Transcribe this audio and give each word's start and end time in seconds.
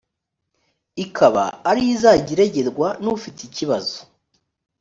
ikaba 1.03 1.43
ariyo 1.69 1.91
izajya 1.95 2.29
iregerwa 2.35 2.87
n 3.03 3.05
ufite 3.15 3.39
ikibazo 3.49 3.97